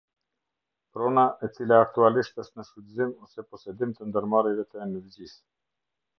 [0.95, 5.41] Prona e cila aktualisht është në shfrytëzim ose posedim të ndërmarrjeve të energjisë.